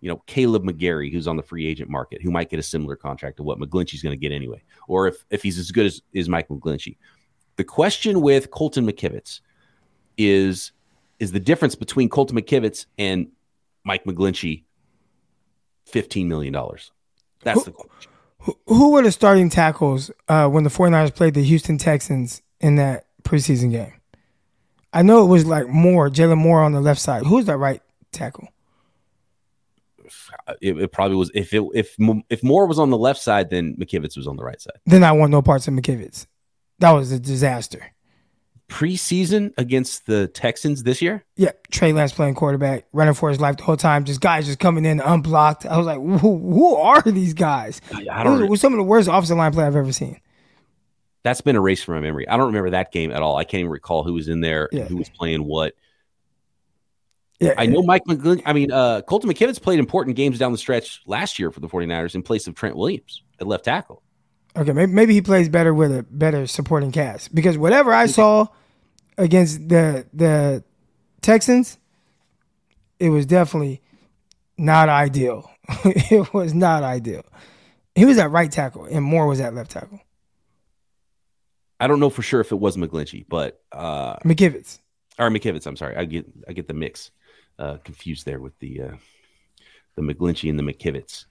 [0.00, 2.96] you know, Kaleb McGary, who's on the free agent market, who might get a similar
[2.96, 6.02] contract to what McGlinchey's going to get anyway, or if, if he's as good as,
[6.14, 6.96] as Mike McGlinchey.
[7.56, 9.40] The question with Colton McKivitz
[10.16, 10.72] is
[11.18, 13.28] is the difference between Colton McKivitz and
[13.84, 14.62] Mike McGlinchey
[15.90, 16.52] $15 million?
[17.42, 18.12] That's who, the question.
[18.66, 23.06] Who were the starting tackles uh, when the 49ers played the Houston Texans in that
[23.24, 23.94] preseason game?
[24.92, 27.24] I know it was like Moore, Jaylon Moore on the left side.
[27.24, 27.82] Who's that right
[28.12, 28.48] tackle?
[30.48, 31.94] Uh, it, it, probably was if it if
[32.30, 34.78] if Moore was on the left side, then McKivitz was on the right side.
[34.86, 36.26] Then I want no parts of McKivitz.
[36.78, 37.92] That was a disaster.
[38.68, 41.24] Preseason against the Texans this year.
[41.36, 44.04] Yeah, Trey Lance playing quarterback, running for his life the whole time.
[44.04, 45.66] Just guys just coming in unblocked.
[45.66, 47.80] I was like, who, who are these guys?
[47.92, 48.42] I don't.
[48.42, 50.20] It was, some of the worst offensive line play I've ever seen.
[51.24, 52.26] That's been erased from my memory.
[52.28, 53.36] I don't remember that game at all.
[53.36, 54.84] I can't even recall who was in there, yeah.
[54.84, 55.74] who was playing what.
[57.40, 58.42] Yeah, I know Mike McGlynn.
[58.44, 61.68] I mean, uh, Colton McKivitz played important games down the stretch last year for the
[61.68, 64.02] 49ers in place of Trent Williams at left tackle.
[64.56, 68.48] Okay, maybe, maybe he plays better with a better supporting cast because whatever I saw
[69.16, 70.64] against the the
[71.22, 71.78] Texans,
[72.98, 73.82] it was definitely
[74.56, 75.48] not ideal.
[75.84, 77.24] it was not ideal.
[77.94, 80.00] He was at right tackle, and Moore was at left tackle.
[81.78, 84.80] I don't know for sure if it was McGlinchey, but uh, McKivitz
[85.20, 85.66] or McKivitz.
[85.66, 87.12] I'm sorry, I get I get the mix
[87.58, 88.96] uh, confused there with the uh,
[89.96, 91.26] the McGlinchey and the McKivitz.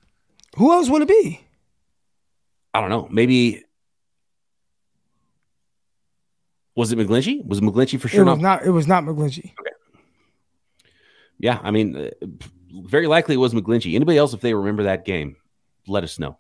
[0.56, 1.46] Who else would it be?
[2.74, 3.08] I don't know.
[3.10, 3.64] Maybe
[6.76, 7.46] was it McGlinchey?
[7.46, 8.22] Was it McGlinchey for sure?
[8.22, 8.66] It was not.
[8.66, 9.54] It was not McGlinchey.
[9.60, 9.72] Okay.
[11.40, 12.10] Yeah, I mean, uh,
[12.72, 13.96] very likely it was McGlinchey.
[13.96, 15.38] Anybody else, if they remember that game,
[15.88, 16.38] let us know.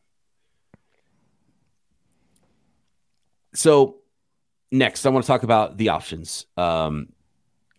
[3.53, 3.97] So
[4.71, 6.45] next, I want to talk about the options.
[6.55, 7.09] Um,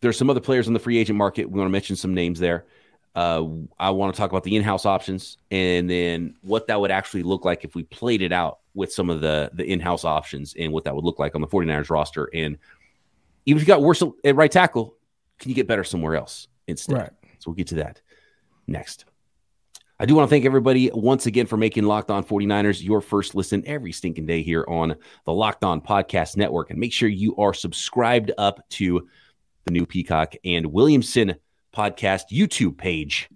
[0.00, 1.50] there's some other players in the free agent market.
[1.50, 2.66] We want to mention some names there.
[3.14, 3.46] Uh,
[3.78, 7.44] I want to talk about the in-house options and then what that would actually look
[7.44, 10.84] like if we played it out with some of the the in-house options and what
[10.84, 12.30] that would look like on the 49ers roster.
[12.32, 12.58] And
[13.46, 14.94] even if you got worse at right tackle,
[15.38, 16.96] can you get better somewhere else instead?
[16.96, 17.10] Right.
[17.38, 18.00] So we'll get to that
[18.66, 19.04] next.
[20.00, 23.34] I do want to thank everybody once again for making Locked On 49ers your first
[23.34, 26.70] listen every stinking day here on the Locked On Podcast Network.
[26.70, 29.08] And make sure you are subscribed up to
[29.68, 31.36] the new Peacock and Williamson
[31.74, 33.28] podcast YouTube page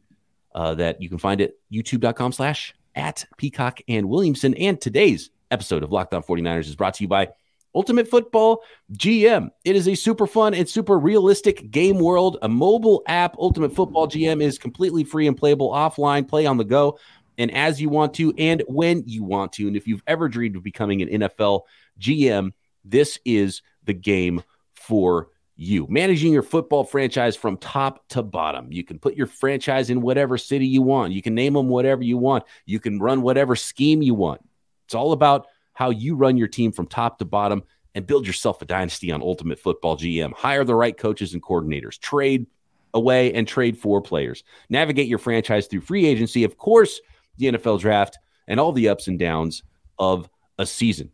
[0.54, 4.54] uh, that you can find at youtube.com slash at Peacock and Williamson.
[4.54, 7.28] And today's episode of Locked On 49ers is brought to you by
[7.74, 9.50] Ultimate Football GM.
[9.64, 12.38] It is a super fun and super realistic game world.
[12.40, 16.64] A mobile app, Ultimate Football GM, is completely free and playable offline, play on the
[16.64, 16.98] go,
[17.36, 19.66] and as you want to, and when you want to.
[19.66, 21.62] And if you've ever dreamed of becoming an NFL
[22.00, 22.52] GM,
[22.86, 24.42] this is the game
[24.74, 25.86] for you.
[25.88, 28.72] Managing your football franchise from top to bottom.
[28.72, 31.12] You can put your franchise in whatever city you want.
[31.12, 32.44] You can name them whatever you want.
[32.64, 34.40] You can run whatever scheme you want.
[34.86, 37.62] It's all about how you run your team from top to bottom
[37.94, 40.32] and build yourself a dynasty on Ultimate Football GM.
[40.32, 42.46] Hire the right coaches and coordinators, trade
[42.94, 47.00] away and trade for players, navigate your franchise through free agency, of course,
[47.38, 49.62] the NFL draft, and all the ups and downs
[49.98, 51.10] of a season.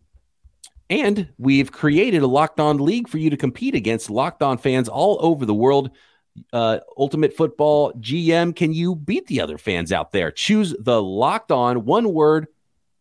[0.90, 4.88] And we've created a locked on league for you to compete against locked on fans
[4.88, 5.90] all over the world.
[6.52, 10.30] Uh, Ultimate Football GM, can you beat the other fans out there?
[10.30, 12.46] Choose the locked on, one word,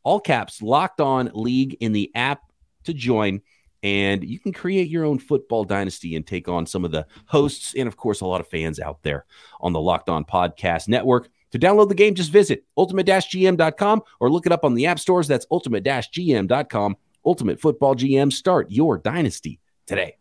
[0.03, 2.41] all caps, locked on league in the app
[2.85, 3.41] to join.
[3.83, 7.73] And you can create your own football dynasty and take on some of the hosts
[7.77, 9.25] and, of course, a lot of fans out there
[9.61, 11.29] on the Locked On Podcast Network.
[11.51, 15.27] To download the game, just visit ultimate-gm.com or look it up on the app stores.
[15.27, 16.97] That's ultimate-gm.com.
[17.27, 18.31] Ultimate Football GM.
[18.31, 20.15] Start your dynasty today.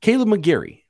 [0.00, 0.82] Kaleb McGary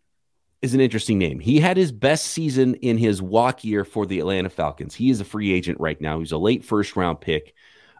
[0.60, 1.40] is an interesting name.
[1.40, 4.94] He had his best season in his walk year for the Atlanta Falcons.
[4.94, 6.18] He is a free agent right now.
[6.18, 7.54] He's a late first round pick.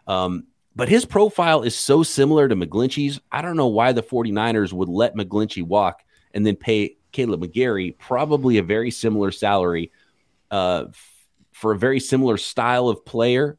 [0.07, 0.45] Um,
[0.75, 3.19] but his profile is so similar to McGlinchey's.
[3.31, 7.97] I don't know why the 49ers would let McGlinchey walk and then pay Kaleb McGary
[7.97, 9.91] probably a very similar salary
[10.51, 10.85] uh,
[11.53, 13.57] for a very similar style of player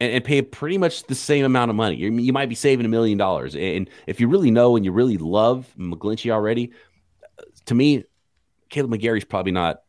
[0.00, 1.96] and, and, pay pretty much the same amount of money.
[1.96, 3.54] You, you might be saving a million dollars.
[3.54, 6.72] And if you really know and you really love McGlinchey already,
[7.66, 8.04] to me,
[8.70, 9.80] Kaleb McGary's probably not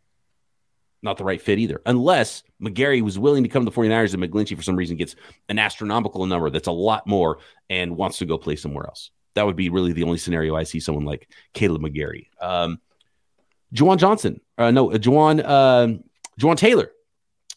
[1.01, 4.23] not the right fit either, unless McGary was willing to come to the 49ers and
[4.23, 5.15] McGlinchey for some reason gets
[5.49, 7.37] an astronomical number that's a lot more
[7.69, 9.11] and wants to go play somewhere else.
[9.35, 12.27] That would be really the only scenario I see someone like Kaleb McGary.
[12.41, 12.79] Um,
[13.73, 15.99] Juwan Johnson, uh, no, Juwan, uh,
[16.39, 16.91] Jawaan Taylor.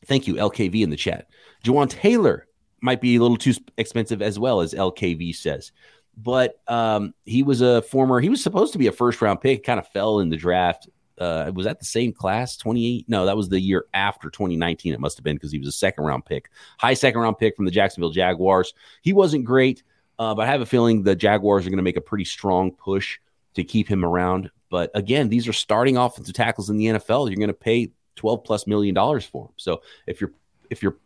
[0.05, 1.29] Thank you, LKV in the chat.
[1.65, 2.47] Jawaan Taylor
[2.81, 5.73] might be a little too expensive as well as LKV says.
[6.17, 9.65] But um, he was a former, he was supposed to be a first round pick,
[9.65, 10.89] kind of fell in the draft.
[11.17, 15.01] Uh, was that the same class 28 no that was the year after 2019 it
[15.01, 17.65] must have been because he was a second round pick high second round pick from
[17.65, 18.73] the jacksonville jaguars.
[19.03, 19.83] He wasn't great
[20.21, 22.71] uh, but i have a feeling the jaguars are going to make a pretty strong
[22.71, 23.19] push
[23.55, 24.49] to keep him around.
[24.71, 28.45] But again these are starting offensive tackles in the nfl you're going to pay 12
[28.45, 30.31] plus million dollars for them so if you're
[30.71, 30.99] if you're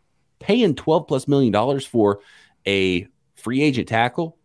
[0.43, 2.19] paying 12 plus million dollars for
[2.67, 4.37] a free agent tackle,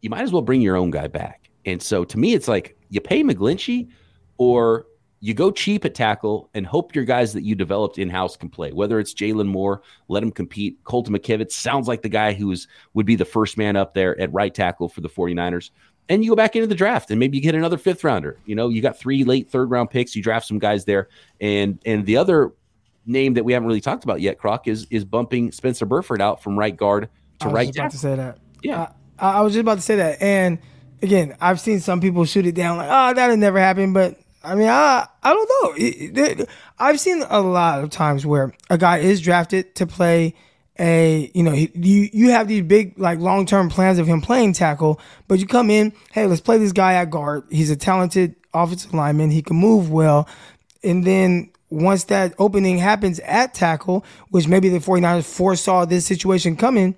[0.00, 1.50] you might as well bring your own guy back.
[1.66, 3.88] And so to me, it's like you pay McGlinchey
[4.38, 4.86] or
[5.20, 8.48] you go cheap at tackle and hope your guys that you developed in house can
[8.48, 8.72] play.
[8.72, 10.82] Whether it's Jaylon Moore, let him compete.
[10.82, 14.18] Colton McKivitz sounds like the guy who is, would be the first man up there
[14.20, 15.70] at right tackle for the 49ers.
[16.08, 18.38] And you go back into the draft and maybe you get another fifth rounder.
[18.46, 20.16] You know, you got three late third round picks.
[20.16, 21.08] You draft some guys there.
[21.40, 22.52] And and the other
[23.06, 26.42] name that we haven't really talked about yet, Croc, is is bumping Spencer Burford out
[26.42, 27.08] from right guard
[27.40, 27.66] to oh, I right.
[27.68, 28.38] Was about to say that.
[28.62, 30.22] Yeah, I, I, was just about to say that.
[30.22, 30.58] And
[31.02, 34.18] again, I've seen some people shoot it down like, ah, "Oh, that'll never happen." But
[34.44, 35.74] I mean, I I don't know.
[35.76, 40.34] It, it, I've seen a lot of times where a guy is drafted to play
[40.78, 44.52] a you know you you have these big like long term plans of him playing
[44.52, 47.44] tackle, but you come in, hey, let's play this guy at guard.
[47.50, 49.30] He's a talented offensive lineman.
[49.30, 50.28] He can move well,
[50.82, 56.56] and then once that opening happens at tackle, which maybe the 49ers foresaw this situation
[56.56, 56.96] coming,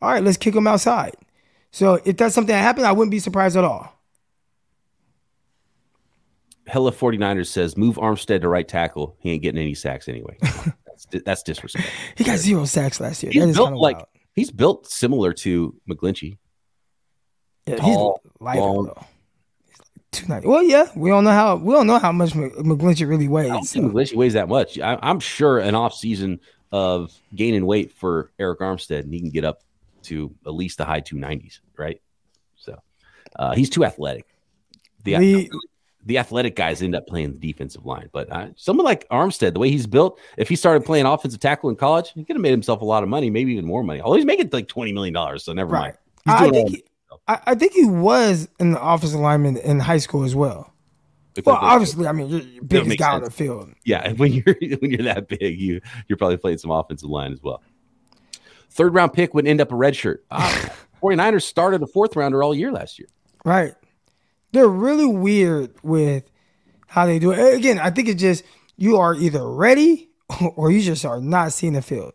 [0.00, 1.14] all right, let's kick him outside.
[1.70, 3.92] So if that's something that happened, I wouldn't be surprised at all.
[6.66, 9.16] Hella 49ers says move Armstead to right tackle.
[9.20, 10.38] He ain't getting any sacks anyway.
[10.40, 11.88] that's, that's disrespect.
[12.16, 13.32] he got zero sacks last year.
[13.32, 14.08] He's built like wild.
[14.34, 16.38] he's built similar to McGlinchey.
[17.66, 18.86] Yeah, Tall, he's lighter long.
[18.86, 19.06] though.
[20.14, 20.46] Two ninety.
[20.46, 23.50] Well, yeah, we don't know how we don't know how much McGlinchey really weighs.
[23.50, 23.80] I don't so.
[23.80, 24.78] think McGlinchey weighs that much.
[24.78, 29.30] I, am sure an off season of gaining weight for Arik Armstead, and he can
[29.30, 29.62] get up
[30.04, 32.00] to at least the high two nineties, right?
[32.56, 32.78] So
[33.36, 34.26] uh, he's too athletic.
[35.02, 35.50] The, the
[36.06, 38.08] the athletic guys end up playing the defensive line.
[38.12, 41.70] But uh, someone like Armstead, the way he's built, if he started playing offensive tackle
[41.70, 44.00] in college, he could have made himself a lot of money, maybe even more money.
[44.00, 45.80] Although he's making like twenty million dollars, so never right.
[45.80, 45.98] mind.
[46.26, 46.84] I think, he,
[47.28, 50.72] I, I, think he was in the offensive lineman in high school as well.
[51.34, 53.72] Because well, obviously, I mean, you're, you're biggest guy on the field.
[53.84, 57.42] Yeah, when you're when you're that big, you you're probably playing some offensive line as
[57.42, 57.62] well.
[58.70, 60.24] Third round pick would end up a red shirt.
[60.30, 60.72] Ah,
[61.02, 63.08] 49ers started a fourth rounder all year last year.
[63.44, 63.74] Right.
[64.52, 66.30] They're really weird with
[66.86, 67.54] how they do it.
[67.54, 68.44] Again, I think it's just
[68.76, 70.08] you are either ready
[70.56, 72.12] or you just are not seeing the field.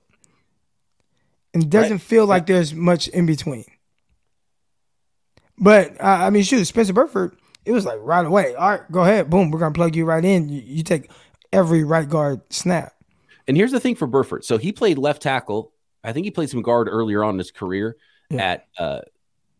[1.54, 2.02] And it doesn't right.
[2.02, 3.66] feel like there's much in between.
[5.60, 8.56] But uh, I mean, shoot, Spencer Burford, it was like right away.
[8.56, 9.30] All right, go ahead.
[9.30, 10.50] Boom, we're gonna plug you right in.
[10.50, 11.12] You, you take
[11.52, 12.94] every right guard snap.
[13.48, 14.46] And here's the thing for Burford.
[14.46, 15.74] So he played left tackle.
[16.04, 17.98] I think he played some guard earlier on in his career
[18.30, 18.52] yeah.
[18.52, 19.02] at uh,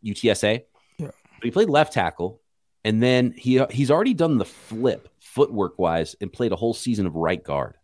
[0.06, 0.64] UTSA.
[0.98, 1.08] Yeah.
[1.08, 2.40] But he played left tackle
[2.84, 7.06] and then he he's already done the flip footwork wise and played a whole season
[7.06, 7.76] of right guard.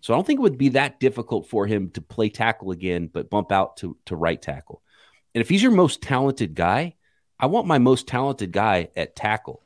[0.00, 3.08] So I don't think it would be that difficult for him to play tackle again,
[3.12, 4.82] but bump out to, to right tackle.
[5.34, 6.96] And if he's your most talented guy,
[7.38, 9.62] I want my most talented guy at tackle.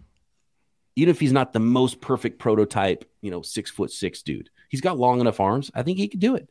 [0.96, 4.81] Even if he's not the most perfect prototype, you know, six foot six dude, he's
[4.81, 5.70] got long enough arms.
[5.74, 6.48] I think he could do it.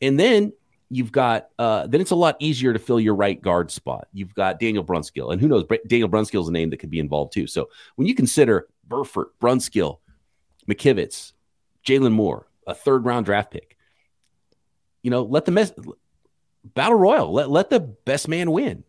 [0.00, 0.52] And then
[0.90, 4.08] you've got uh, then it's a lot easier to fill your right guard spot.
[4.12, 7.00] You've got Daniel Brunskill, and who knows, Daniel Brunskill is a name that could be
[7.00, 7.46] involved too.
[7.46, 9.98] So when you consider Burford, Brunskill,
[10.68, 11.32] McKivitz,
[11.84, 13.76] Jaylon Moore, a third round draft pick,
[15.02, 15.72] you know, let the mess
[16.62, 18.84] battle royal, let let the best man win.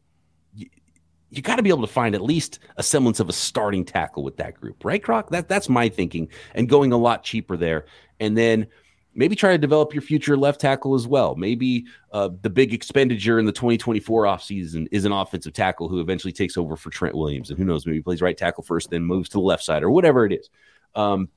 [1.30, 4.24] You, got to be able to find at least a semblance of a starting tackle
[4.24, 5.30] with that group, right, Croc?
[5.30, 7.86] That that's my thinking, and going a lot cheaper there,
[8.20, 8.68] and then
[9.16, 11.36] maybe try to develop your future left tackle as well.
[11.36, 16.32] Maybe uh, the big expenditure in the 2024 offseason is an offensive tackle who eventually
[16.32, 17.50] takes over for Trent Williams.
[17.50, 19.90] And who knows, maybe plays right tackle first, then moves to the left side or
[19.90, 20.50] whatever it is.
[20.96, 21.30] Um,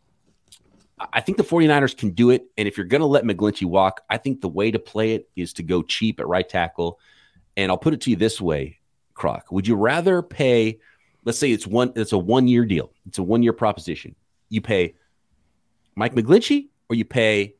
[1.12, 2.46] I think the 49ers can do it.
[2.56, 5.28] And if you're going to let McGlinchey walk, I think the way to play it
[5.34, 7.00] is to go cheap at right tackle.
[7.56, 8.78] And I'll put it to you this way,
[9.14, 9.50] Croc.
[9.50, 10.78] Would you rather pay,
[11.24, 14.14] let's say it's one, it's a one year deal, it's a one year proposition.
[14.48, 14.94] You pay
[15.94, 17.54] Mike McGlinchey or you pay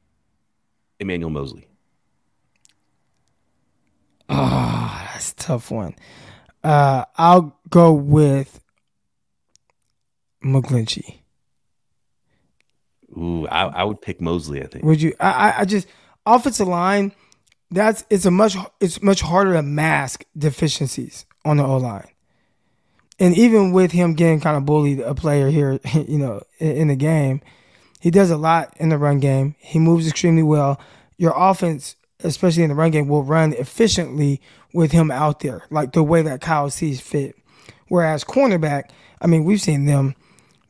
[1.00, 1.66] Emmanuel Moseley?
[4.28, 5.94] Oh, that's a tough one.
[6.64, 8.60] Uh, I'll go with
[10.44, 11.18] McGlinchey.
[13.16, 14.62] Ooh, I, I, would pick Moseley.
[14.62, 14.84] I think.
[14.84, 15.12] Would you?
[15.20, 15.86] I, I just
[16.24, 17.12] offensive line.
[17.70, 22.08] That's it's a much it's much harder to mask deficiencies on the O line,
[23.18, 26.96] and even with him getting kind of bullied a player here, you know, in, the
[26.96, 27.40] game,
[28.00, 29.54] he does a lot in the run game.
[29.58, 30.80] He moves extremely well.
[31.18, 34.40] Your offense, especially in the run game, will run efficiently
[34.74, 37.36] with him out there, like the way that Kyle sees fit.
[37.88, 40.14] Whereas cornerback, I mean, we've seen them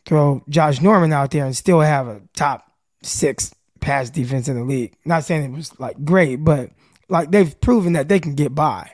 [0.05, 2.71] throw Josh Norman out there and still have a top
[3.03, 4.95] six pass defense in the league.
[5.05, 6.71] Not saying it was like great, but
[7.09, 8.93] like they've proven that they can get by.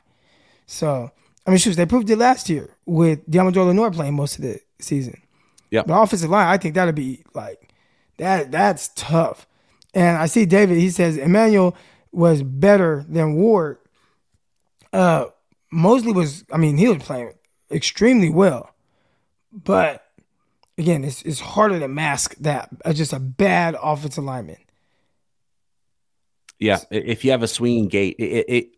[0.67, 1.11] So
[1.48, 4.61] I mean, shoot, they proved it last year with Deommodore Lenoir playing most of the
[4.80, 5.22] season.
[5.70, 7.72] Yeah, the offensive line, I think that'll be like
[8.18, 9.46] that that's tough.
[9.94, 11.74] And I see David, he says Emmanuel
[12.12, 13.78] was better than Ward.
[14.92, 15.26] Uh
[15.72, 17.32] Moseley was I mean, he was playing
[17.70, 18.74] extremely well.
[19.50, 20.04] But
[20.76, 24.58] again, it's it's harder to mask that just a bad offensive lineman.
[26.58, 28.78] Yeah, if you have a swinging gate, it, it,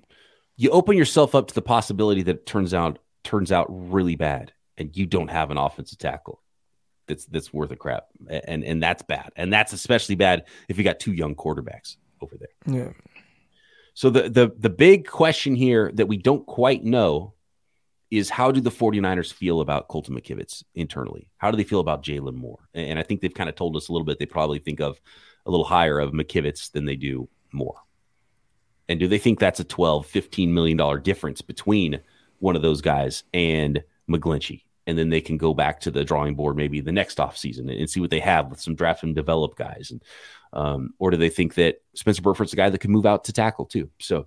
[0.60, 4.52] you open yourself up to the possibility that it turns out turns out really bad,
[4.76, 6.42] and you don't have an offensive tackle
[7.06, 10.84] that's that's worth a crap, and and that's bad, and that's especially bad if you
[10.84, 12.74] got two young quarterbacks over there.
[12.74, 12.92] Yeah.
[13.94, 17.32] So the the the big question here that we don't quite know
[18.10, 21.28] is how do the 49ers feel about Colton McKivitz internally?
[21.38, 22.68] How do they feel about Jaylon Moore?
[22.74, 24.18] And I think they've kind of told us a little bit.
[24.18, 25.00] They probably think of
[25.46, 27.80] a little higher of McKivitz than they do Moore.
[28.90, 32.00] And do they think that's a 12, 15 million dollar difference between
[32.40, 34.64] one of those guys and McGlinchey?
[34.88, 37.88] And then they can go back to the drawing board maybe the next offseason and,
[37.88, 39.92] see what they have with some draft and develop guys.
[39.92, 40.02] And
[40.52, 43.32] um, or do they think that Spencer Burford's a guy that can move out to
[43.32, 43.90] tackle too?
[44.00, 44.26] So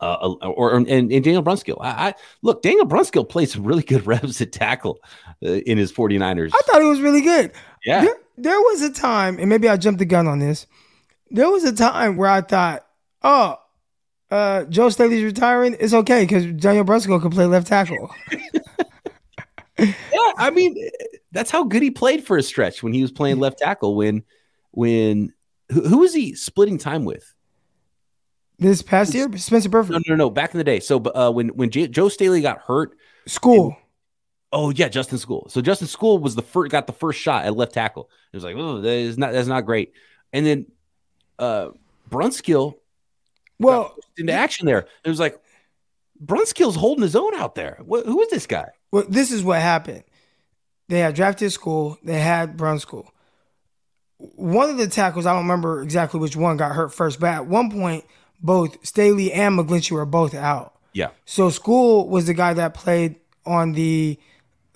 [0.00, 1.78] uh, or and, and, Daniel Brunskill.
[1.80, 5.00] I, I, look, Daniel Brunskill plays some really good reps at tackle
[5.44, 6.52] uh, in his 49ers.
[6.54, 7.52] I thought he was really good.
[7.84, 8.04] Yeah.
[8.04, 10.66] There, there, was a time, and maybe I jumped the gun on this.
[11.30, 12.86] There was a time where I thought,
[13.22, 13.56] oh,
[14.30, 15.76] uh, Joe Staley's retiring.
[15.80, 18.10] It's okay because Daniel Brunskill can play left tackle.
[19.78, 20.76] yeah, I mean,
[21.32, 23.96] that's how good he played for a stretch when he was playing left tackle.
[23.96, 24.24] When,
[24.70, 25.32] when
[25.70, 27.34] who, who was he splitting time with?
[28.58, 29.94] This past year, Spencer Burford.
[29.94, 30.30] No, no, no.
[30.30, 30.80] Back in the day.
[30.80, 32.94] So uh, when when J- Joe Staley got hurt,
[33.26, 33.74] Skule.
[34.52, 35.50] oh yeah, Justin Skule.
[35.50, 38.10] So Justin Skule was the first got the first shot at left tackle.
[38.32, 39.94] It was like, oh, that is not that's not great.
[40.34, 40.66] And then
[41.38, 41.70] uh
[42.10, 42.74] Brunskill
[43.60, 44.86] well into action there.
[45.04, 45.40] It was like
[46.24, 47.78] Brunskill's holding his own out there.
[47.84, 48.70] What, who is this guy?
[48.90, 50.04] Well, this is what happened.
[50.88, 51.96] They had drafted Skule.
[52.02, 53.06] They had Brunskill.
[54.18, 57.46] One of the tackles, I don't remember exactly which one got hurt first, but at
[57.46, 58.04] one point
[58.42, 60.74] both Staley and McGlinchey were both out.
[60.92, 61.10] Yeah.
[61.24, 64.18] So Skule was the guy that played on the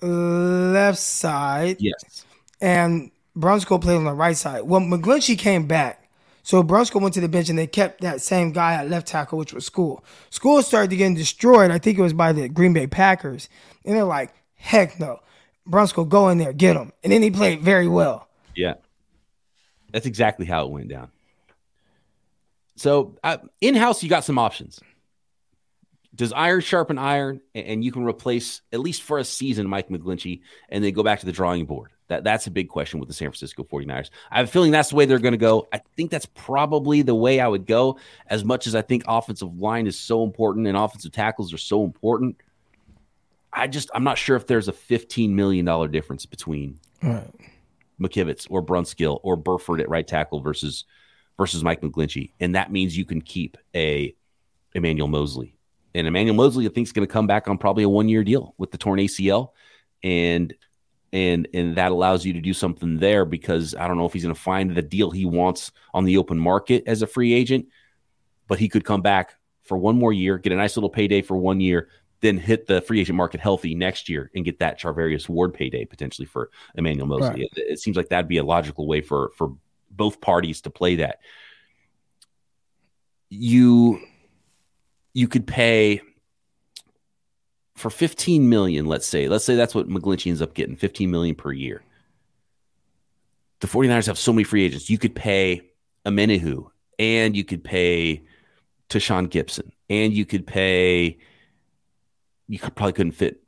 [0.01, 1.77] left side.
[1.79, 2.25] Yes.
[2.61, 4.63] And Brunskill played on the right side.
[4.63, 6.04] Well, McGlinchey came back.
[6.45, 9.39] So Brunskill went to the bench and they kept that same guy at left tackle,
[9.39, 10.03] which was Skule.
[10.29, 11.71] School started to get destroyed.
[11.71, 13.49] I think it was by the Green Bay Packers.
[13.83, 15.21] And they're like, heck no.
[15.67, 16.91] Brunskill, go in there, get him.
[17.03, 18.29] And then he played very well.
[18.55, 18.75] Yeah.
[19.91, 21.09] That's exactly how it went down.
[22.75, 24.79] So uh, in house, you got some options.
[26.15, 30.41] Does iron sharpen iron, and you can replace at least for a season Mike McGlinchey,
[30.69, 31.91] and then go back to the drawing board?
[32.07, 34.11] That that's a big question with the San Francisco 49ers.
[34.29, 35.67] I have a feeling that's the way they're going to go.
[35.73, 37.97] I think that's probably the way I would go.
[38.27, 41.83] As much as I think offensive line is so important and offensive tackles are so
[41.83, 42.37] important,
[43.51, 47.27] I just I'm not sure if there's a 15 million dollar difference between right.
[47.99, 50.85] McKivitz or Brunskill or Burford at right tackle versus
[51.37, 54.15] versus Mike McGlinchey, and that means you can keep a
[54.75, 55.54] Emmanuel Moseley.
[55.95, 58.23] And Emmanuel Moseley, I think, is going to come back on probably a one year
[58.23, 59.51] deal with the torn ACL,
[60.03, 60.53] and
[61.13, 64.23] and and that allows you to do something there because I don't know if he's
[64.23, 67.67] going to find the deal he wants on the open market as a free agent,
[68.49, 71.37] but he could come back for one more year, get a nice little payday for
[71.37, 71.87] one year,
[72.19, 75.85] then hit the free agent market healthy next year and get that Charvarius Ward payday
[75.85, 77.29] potentially for Emmanuel Moseley.
[77.29, 77.49] Right.
[77.55, 79.55] It, it, seems like that'd be a logical way for for
[79.89, 81.19] both parties to play that.
[83.29, 84.01] You
[85.15, 86.01] you could pay
[87.75, 89.29] for 15 million, let's say.
[89.29, 91.81] Let's say that's what McGlinchey ends up getting, 15 million per year.
[93.61, 94.89] The 49ers have so many free agents.
[94.89, 95.61] You could pay
[96.05, 96.67] Omenihu
[96.99, 98.23] and you could pay
[98.89, 101.17] Tashaun Gibson and you could pay
[102.47, 103.41] you could, probably couldn't fit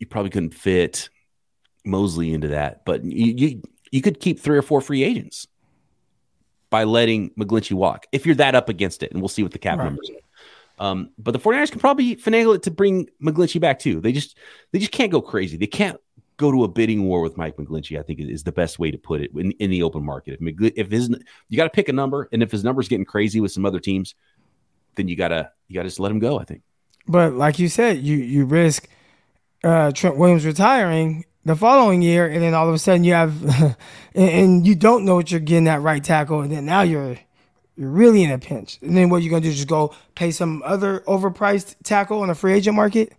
[0.00, 1.08] you probably couldn't fit
[1.84, 5.46] Moseley into that, but you, you you could keep three or four free agents
[6.68, 9.12] by letting McGlinchey walk if you're that up against it.
[9.12, 9.84] And we'll see what the cap right.
[9.84, 10.23] numbers are.
[10.78, 14.00] Um, but the 49ers can probably finagle it to bring McGlinchey back too.
[14.00, 14.36] They just
[14.72, 15.56] they just can't go crazy.
[15.56, 15.98] They can't
[16.36, 17.98] go to a bidding war with Mike McGlinchey.
[17.98, 20.34] I think is the best way to put it in, in the open market.
[20.34, 21.08] If McGl- if his
[21.48, 23.80] you got to pick a number, and if his number's getting crazy with some other
[23.80, 24.14] teams,
[24.96, 26.38] then you gotta you gotta just let him go.
[26.38, 26.62] I think.
[27.06, 28.88] But like you said, you you risk
[29.62, 33.42] uh, Trent Williams retiring the following year, and then all of a sudden you have,
[34.14, 37.18] and, and, you don't know what you're getting at right tackle, and then now you're
[37.76, 38.78] you're really in a pinch.
[38.82, 42.28] And then what you're gonna do is just go pay some other overpriced tackle on
[42.28, 43.12] the free agent market.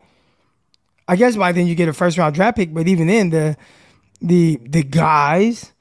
[1.08, 3.58] I guess by then you get a first round draft pick, but even then the
[4.22, 5.72] the the guys,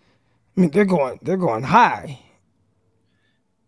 [0.57, 2.21] I mean they're going they're going high.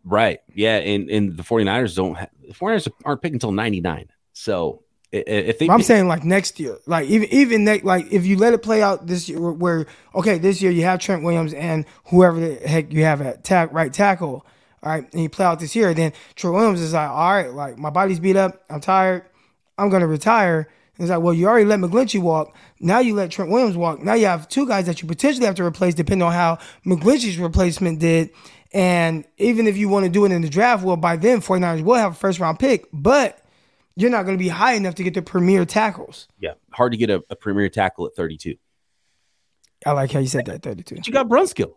[0.04, 0.40] Right.
[0.54, 0.76] Yeah.
[0.76, 4.08] And and the 49ers don't have, the 49ers aren't picking until 99.
[4.32, 8.36] So if they, I'm saying like next year, like even even next, like if you
[8.36, 11.86] let it play out this year, where okay, this year you have Trent Williams and
[12.06, 14.44] whoever the heck you have at tack right tackle,
[14.86, 17.52] all right, and you play out this year, then Trent Williams is like, all right,
[17.52, 19.24] like my body's beat up, I'm tired,
[19.76, 20.68] I'm gonna retire.
[20.96, 22.56] And it's like, well, you already let McGlinchey walk.
[22.78, 24.00] Now you let Trent Williams walk.
[24.00, 27.36] Now you have two guys that you potentially have to replace, depending on how McGlinchey's
[27.36, 28.30] replacement did.
[28.72, 31.82] And even if you want to do it in the draft, well, by then 49ers
[31.82, 33.42] will have a first round pick, but
[33.96, 36.28] you're not going to be high enough to get the premier tackles.
[36.38, 38.54] Yeah, hard to get a, a premier tackle at 32.
[39.84, 40.94] I like how you said that 32.
[40.94, 41.74] But you got Brunskill.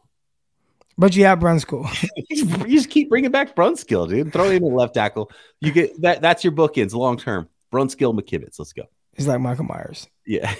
[0.99, 1.87] But you have Brunskill.
[2.29, 4.33] you just keep bringing back Brunskill, dude.
[4.33, 5.31] Throw him in a left tackle.
[5.61, 6.21] You get that.
[6.21, 7.47] That's your bookends long term.
[7.71, 8.59] Brunskill, McKivitz.
[8.59, 8.83] Let's go.
[9.15, 10.07] He's like Michael Myers.
[10.25, 10.53] Yeah,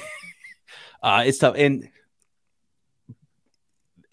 [1.04, 1.90] uh, it's tough, and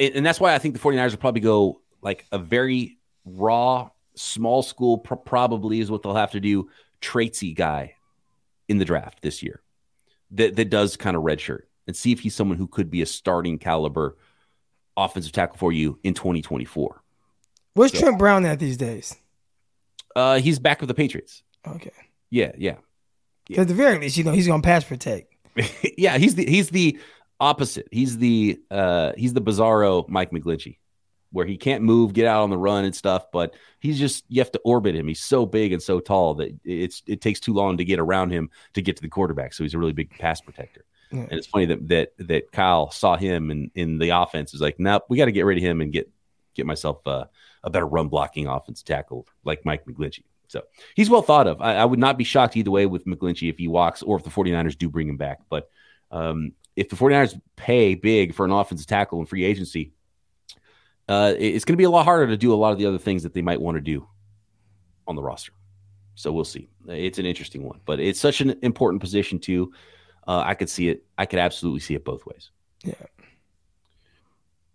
[0.01, 4.65] and that's why I think the 49ers will probably go like a very raw small
[4.65, 6.69] school pr- probably is what they'll have to do.
[7.01, 7.95] Traitsy guy
[8.67, 9.63] in the draft this year
[10.33, 13.07] that, that does kind of redshirt and see if he's someone who could be a
[13.07, 14.17] starting caliber
[14.97, 17.03] offensive tackle for you in 2024.
[17.75, 19.15] Where's so, Trent Brown at these days?
[20.15, 21.43] Uh, he's back with the Patriots.
[21.67, 21.91] Okay.
[22.31, 22.77] Yeah, yeah.
[23.49, 23.61] yeah.
[23.61, 25.35] At the very least, you know, he's gonna pass protect.
[25.99, 26.99] yeah, he's the he's the
[27.41, 27.89] opposite.
[27.91, 30.79] He's the uh he's the bizarro Mike McGlinchey,
[31.33, 34.41] where he can't move, get out on the run and stuff, but he's just you
[34.41, 35.07] have to orbit him.
[35.09, 38.31] He's so big and so tall that it's it takes too long to get around
[38.31, 39.53] him to get to the quarterback.
[39.53, 40.85] So he's a really big pass protector.
[41.13, 41.21] Yeah.
[41.21, 44.55] And it's funny that that that Kyle saw him in in the offense.
[44.55, 46.11] Is like, nope, we got to get rid of him and get
[46.55, 47.29] get myself a
[47.71, 50.25] better run blocking offense tackle like Mike McGlinchey.
[50.49, 50.63] So
[50.95, 51.61] he's well thought of.
[51.61, 54.23] I, I, would not be shocked either way with McGlinchey if he walks or if
[54.23, 55.41] the 49ers do bring him back.
[55.51, 55.69] But
[56.11, 59.93] um, if the 49ers pay big for an offensive tackle in free agency,
[61.09, 62.99] uh, it's going to be a lot harder to do a lot of the other
[62.99, 64.07] things that they might want to do
[65.07, 65.53] on the roster.
[66.15, 66.69] So we'll see.
[66.89, 69.73] It's an interesting one, but it's such an important position too.
[70.27, 71.05] Uh, I could see it.
[71.17, 72.51] I could absolutely see it both ways.
[72.83, 72.95] Yeah.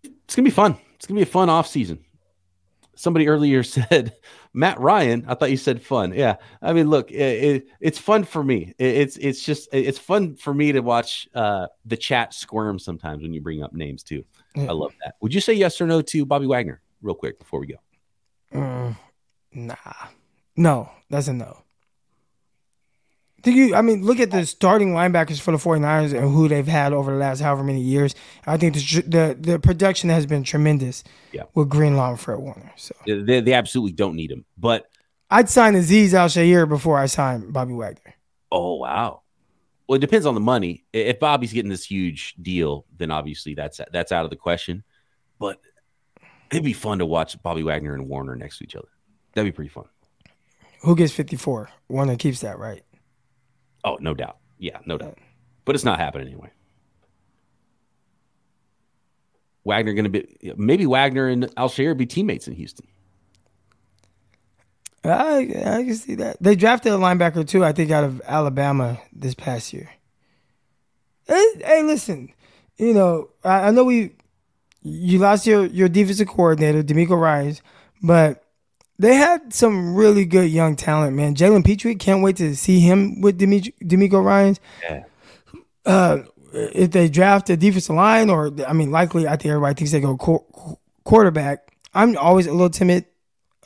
[0.02, 0.78] It's going to be fun.
[0.94, 2.04] It's going to be a fun off season
[2.94, 4.14] somebody earlier said
[4.52, 5.24] Matt Ryan.
[5.26, 6.12] I thought you said fun.
[6.14, 8.74] Yeah, I mean, look, it, it, it's fun for me.
[8.78, 13.22] It, it's it's just it's fun for me to watch uh, the chat squirm sometimes
[13.22, 14.24] when you bring up names too.
[14.56, 15.14] I love that.
[15.20, 17.76] Would you say yes or no to Bobby Wagner, real quick before we go?
[18.52, 18.96] Mm,
[19.52, 19.76] nah,
[20.56, 21.61] no, that's a no.
[23.42, 23.74] Think you?
[23.74, 27.10] I mean, look at the starting linebackers for the 49ers and who they've had over
[27.12, 28.14] the last however many years.
[28.46, 31.02] I think the the, the production has been tremendous.
[31.32, 31.44] Yeah.
[31.54, 32.72] with Greenlaw and Fred Warner.
[32.76, 34.44] So they, they absolutely don't need him.
[34.58, 34.86] But
[35.30, 38.14] I'd sign Azeez Al-Shaair before I sign Bobby Wagner.
[38.50, 39.22] Oh wow.
[39.88, 40.84] Well, it depends on the money.
[40.92, 44.84] If Bobby's getting this huge deal, then obviously that's that's out of the question.
[45.38, 45.58] But
[46.50, 48.88] it'd be fun to watch Bobby Wagner and Warner next to each other.
[49.34, 49.86] That'd be pretty fun.
[50.82, 51.70] Who gets 54?
[51.88, 52.82] Warner keeps that, right?
[53.84, 54.38] Oh, no doubt.
[54.58, 55.18] Yeah, no doubt.
[55.64, 56.50] But it's not happening anyway.
[59.64, 62.86] Wagner going to be maybe Wagner and Al-Shaair be teammates in Houston.
[65.04, 66.36] I I can see that.
[66.40, 69.90] They drafted a linebacker too, I think, out of Alabama this past year.
[71.26, 72.32] Hey, hey listen,
[72.76, 74.14] you know, I, I, know we
[74.82, 77.62] you lost your your defensive coordinator, DeMeco Ryans,
[78.02, 78.41] but
[79.02, 81.34] they had some really good young talent, man.
[81.34, 84.60] Jalen Pitre, can't wait to see him with DeMeco Ryans.
[84.80, 85.04] Yeah.
[85.84, 86.18] Uh,
[86.52, 90.00] if they draft a defensive line, or I mean, likely, I think everybody thinks they
[90.00, 91.76] go qu- quarterback.
[91.92, 93.06] I'm always a little timid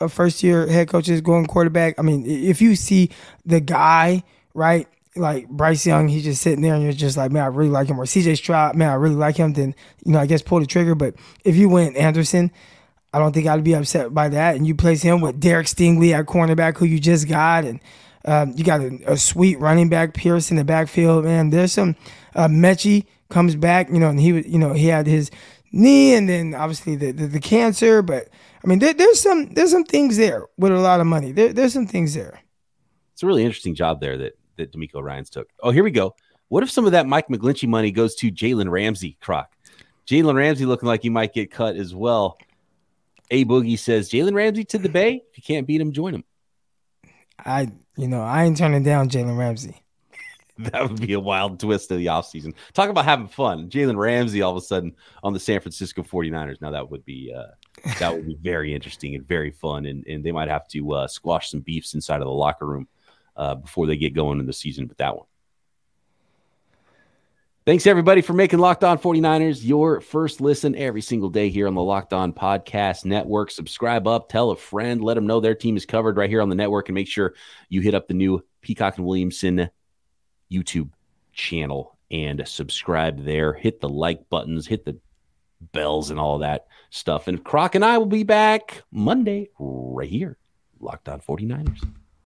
[0.00, 1.98] of first year head coaches going quarterback.
[1.98, 3.10] I mean, if you see
[3.44, 4.22] the guy,
[4.54, 7.68] right, like Bryce Young, he's just sitting there and you're just like, man, I really
[7.68, 8.00] like him.
[8.00, 9.52] Or CJ Stroud, man, I really like him.
[9.52, 10.94] Then, you know, I guess pull the trigger.
[10.94, 11.14] But
[11.44, 12.50] if you went Anderson,
[13.16, 14.56] I don't think I'd be upset by that.
[14.56, 17.80] And you place him with Derek Stingley at cornerback, who you just got, and
[18.26, 21.24] um, you got a, a, sweet running back, Pierce in the backfield.
[21.24, 21.96] Man, there's some
[22.34, 25.30] uh, Metchie comes back, you know, and he you know, he had his
[25.72, 28.02] knee, and then obviously the the, the cancer.
[28.02, 28.28] But
[28.62, 31.32] I mean, there, there's some there's some things there with a lot of money.
[31.32, 32.42] There, there's some things there.
[33.14, 35.48] It's a really interesting job there that that DeMeco Ryans took.
[35.62, 36.14] Oh, here we go.
[36.48, 39.50] What if some of that Mike McGlinchey money goes to Jalen Ramsey, Croc?
[40.06, 42.36] Jalen Ramsey looking like he might get cut as well.
[43.30, 45.22] A Boogie says Jalen Ramsey to the Bay.
[45.30, 46.24] If you can't beat him, join him.
[47.38, 49.82] I, you know, I ain't turning down Jalen Ramsey.
[50.58, 52.54] that would be a wild twist of the offseason.
[52.72, 53.68] Talk about having fun.
[53.68, 56.60] Jalen Ramsey all of a sudden on the San Francisco 49ers.
[56.60, 57.52] Now that would be uh,
[57.98, 59.84] that would be very interesting and very fun.
[59.86, 62.88] And, and they might have to uh, squash some beefs inside of the locker room
[63.36, 65.26] uh, before they get going in the season with that one.
[67.66, 71.74] Thanks everybody for making Locked On 49ers your first listen every single day here on
[71.74, 73.50] the Locked On Podcast Network.
[73.50, 76.48] Subscribe up, tell a friend, let them know their team is covered right here on
[76.48, 77.34] the network, and make sure
[77.68, 79.68] you hit up the new Peacock and Williamson
[80.48, 80.90] YouTube
[81.32, 83.52] channel and subscribe there.
[83.52, 85.00] Hit the like buttons, hit the
[85.72, 87.26] bells, and all that stuff.
[87.26, 90.38] And Croc and I will be back Monday right here,
[90.78, 91.84] Locked On 49ers.